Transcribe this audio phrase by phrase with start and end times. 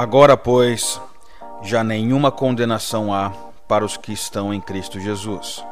[0.00, 0.98] Agora, pois,
[1.62, 3.30] já nenhuma condenação há
[3.68, 5.62] para os que estão em Cristo Jesus.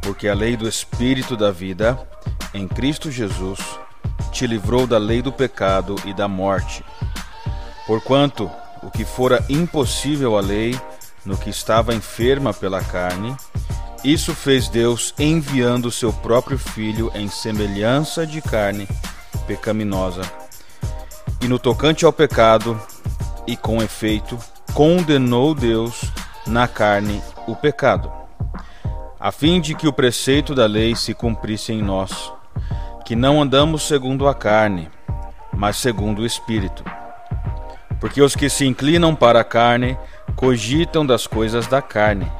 [0.00, 2.08] Porque a lei do Espírito da vida,
[2.54, 3.60] em Cristo Jesus,
[4.32, 6.82] te livrou da lei do pecado e da morte.
[7.86, 8.50] Porquanto
[8.82, 10.74] o que fora impossível à lei,
[11.22, 13.36] no que estava enferma pela carne,
[14.02, 18.88] isso fez Deus enviando seu próprio Filho em semelhança de carne
[19.46, 20.22] pecaminosa.
[21.42, 22.80] E no tocante ao pecado,
[23.48, 24.38] e com efeito,
[24.74, 26.12] condenou Deus
[26.46, 28.12] na carne o pecado,
[29.18, 32.30] a fim de que o preceito da lei se cumprisse em nós,
[33.06, 34.90] que não andamos segundo a carne,
[35.50, 36.84] mas segundo o Espírito.
[37.98, 39.96] Porque os que se inclinam para a carne
[40.36, 42.30] cogitam das coisas da carne,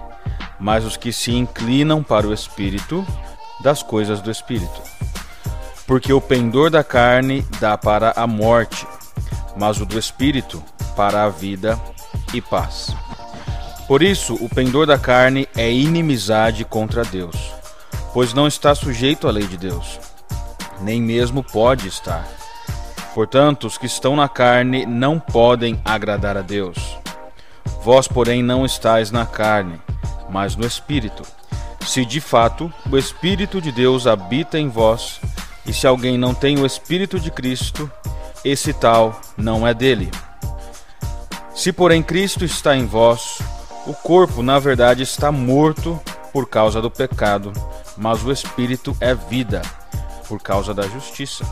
[0.60, 3.04] mas os que se inclinam para o Espírito,
[3.62, 4.82] das coisas do Espírito.
[5.86, 8.86] Porque o pendor da carne dá para a morte,
[9.56, 10.62] mas o do Espírito
[10.98, 11.80] para a vida
[12.34, 12.92] e paz.
[13.86, 17.36] Por isso, o pendor da carne é inimizade contra Deus,
[18.12, 20.00] pois não está sujeito à lei de Deus,
[20.80, 22.26] nem mesmo pode estar.
[23.14, 26.98] Portanto, os que estão na carne não podem agradar a Deus.
[27.84, 29.80] Vós, porém, não estáis na carne,
[30.28, 31.22] mas no Espírito.
[31.86, 35.20] Se de fato o Espírito de Deus habita em vós,
[35.64, 37.88] e se alguém não tem o Espírito de Cristo,
[38.44, 40.10] esse tal não é dele.
[41.58, 43.40] Se, porém, Cristo está em vós,
[43.84, 46.00] o corpo, na verdade, está morto
[46.32, 47.52] por causa do pecado,
[47.96, 49.60] mas o espírito é vida
[50.28, 51.44] por causa da justiça.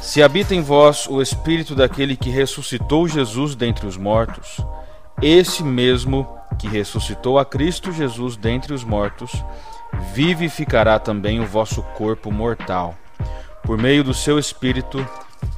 [0.00, 4.58] Se habita em vós o espírito daquele que ressuscitou Jesus dentre os mortos,
[5.20, 6.24] esse mesmo
[6.56, 9.32] que ressuscitou a Cristo Jesus dentre os mortos,
[10.14, 12.94] vivificará também o vosso corpo mortal,
[13.64, 15.04] por meio do seu espírito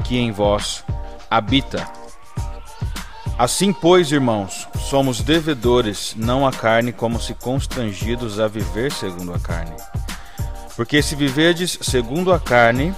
[0.04, 0.82] que em vós
[1.30, 2.01] habita.
[3.38, 9.38] Assim, pois, irmãos, somos devedores, não à carne, como se constrangidos a viver segundo a
[9.38, 9.74] carne.
[10.76, 12.94] Porque se viverdes segundo a carne,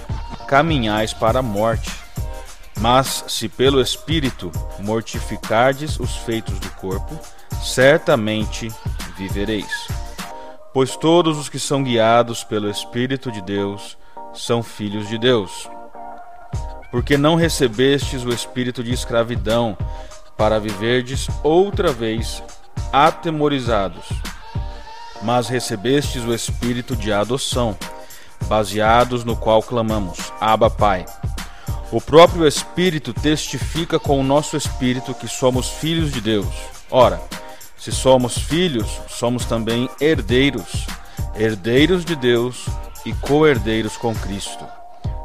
[0.47, 1.91] caminhais para a morte.
[2.79, 7.17] Mas se pelo Espírito mortificardes os feitos do corpo,
[7.63, 8.69] certamente
[9.17, 9.87] vivereis.
[10.73, 13.97] Pois todos os que são guiados pelo Espírito de Deus
[14.33, 15.69] são filhos de Deus.
[16.91, 19.77] Porque não recebestes o espírito de escravidão
[20.37, 22.43] para viverdes outra vez
[22.91, 24.05] atemorizados.
[25.21, 27.77] Mas recebestes o espírito de adoção,
[28.47, 31.05] baseados no qual clamamos: Abba, Pai.
[31.91, 36.53] O próprio Espírito testifica com o nosso espírito que somos filhos de Deus.
[36.89, 37.21] Ora,
[37.77, 40.87] se somos filhos, somos também herdeiros,
[41.35, 42.65] herdeiros de Deus
[43.05, 44.65] e co-herdeiros com Cristo.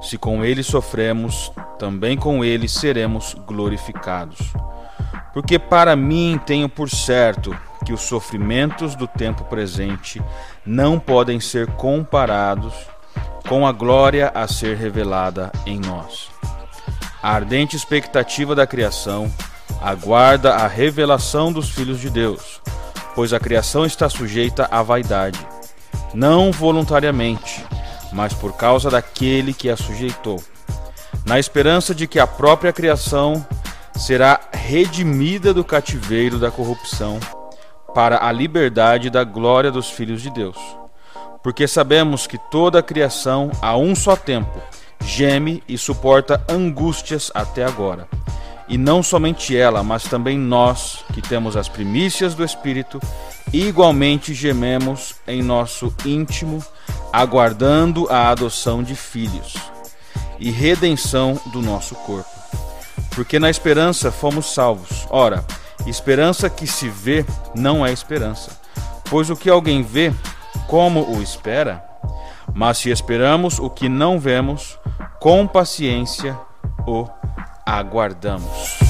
[0.02, 4.38] Se com ele sofremos, também com ele seremos glorificados.
[5.32, 10.20] Porque para mim tenho por certo que os sofrimentos do tempo presente
[10.66, 12.74] não podem ser comparados
[13.48, 16.28] com a glória a ser revelada em nós.
[17.22, 19.30] A ardente expectativa da criação
[19.80, 22.60] aguarda a revelação dos filhos de Deus,
[23.14, 25.38] pois a criação está sujeita à vaidade,
[26.12, 27.64] não voluntariamente,
[28.12, 30.42] mas por causa daquele que a sujeitou,
[31.24, 33.44] na esperança de que a própria criação
[34.00, 37.20] será redimida do cativeiro da corrupção
[37.94, 40.56] para a liberdade da glória dos filhos de Deus.
[41.42, 44.58] Porque sabemos que toda a criação, a um só tempo,
[45.04, 48.08] geme e suporta angústias até agora.
[48.66, 53.00] E não somente ela, mas também nós, que temos as primícias do Espírito,
[53.52, 56.64] igualmente gememos em nosso íntimo,
[57.12, 59.54] aguardando a adoção de filhos
[60.38, 62.39] e redenção do nosso corpo
[63.20, 65.06] porque na esperança fomos salvos.
[65.10, 65.44] Ora,
[65.86, 67.22] esperança que se vê
[67.54, 68.58] não é esperança,
[69.10, 70.10] pois o que alguém vê,
[70.66, 71.84] como o espera?
[72.54, 74.78] Mas se esperamos o que não vemos,
[75.20, 76.34] com paciência
[76.86, 77.06] o
[77.66, 78.89] aguardamos.